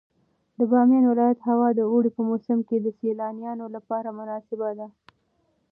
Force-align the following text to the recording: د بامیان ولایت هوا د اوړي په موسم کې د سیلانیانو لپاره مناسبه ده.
د 0.57 0.59
بامیان 0.71 1.05
ولایت 1.07 1.39
هوا 1.49 1.67
د 1.75 1.81
اوړي 1.91 2.11
په 2.13 2.21
موسم 2.29 2.59
کې 2.67 2.77
د 2.79 2.87
سیلانیانو 2.99 3.65
لپاره 3.75 4.09
مناسبه 4.19 4.69
ده. 4.79 4.87